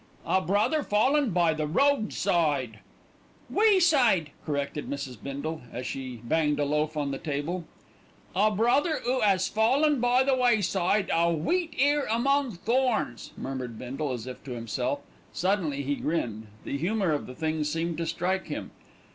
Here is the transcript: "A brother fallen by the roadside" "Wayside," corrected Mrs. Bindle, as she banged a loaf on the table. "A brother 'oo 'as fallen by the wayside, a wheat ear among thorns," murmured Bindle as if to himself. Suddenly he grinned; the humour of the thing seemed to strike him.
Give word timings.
"A 0.25 0.41
brother 0.41 0.81
fallen 0.81 1.29
by 1.29 1.53
the 1.53 1.67
roadside" 1.67 2.79
"Wayside," 3.51 4.31
corrected 4.43 4.89
Mrs. 4.89 5.15
Bindle, 5.21 5.61
as 5.71 5.85
she 5.85 6.21
banged 6.23 6.59
a 6.59 6.65
loaf 6.65 6.97
on 6.97 7.11
the 7.11 7.19
table. 7.19 7.65
"A 8.35 8.49
brother 8.49 8.99
'oo 9.07 9.21
'as 9.21 9.47
fallen 9.47 9.99
by 10.01 10.23
the 10.23 10.35
wayside, 10.35 11.11
a 11.13 11.31
wheat 11.31 11.75
ear 11.77 12.07
among 12.09 12.53
thorns," 12.53 13.31
murmured 13.37 13.77
Bindle 13.77 14.11
as 14.11 14.25
if 14.25 14.43
to 14.45 14.53
himself. 14.53 15.01
Suddenly 15.33 15.83
he 15.83 15.93
grinned; 15.93 16.47
the 16.65 16.79
humour 16.79 17.11
of 17.11 17.27
the 17.27 17.35
thing 17.35 17.63
seemed 17.63 17.99
to 17.99 18.07
strike 18.07 18.47
him. 18.47 18.71